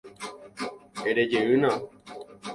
Erejeýna 1.09 1.71